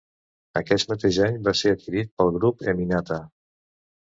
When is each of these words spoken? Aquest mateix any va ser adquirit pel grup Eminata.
Aquest 0.61 0.89
mateix 0.93 1.19
any 1.27 1.37
va 1.49 1.53
ser 1.59 1.73
adquirit 1.75 2.11
pel 2.17 2.33
grup 2.39 2.67
Eminata. 2.75 3.19